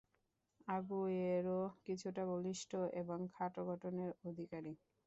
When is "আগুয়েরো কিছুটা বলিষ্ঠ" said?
0.67-2.71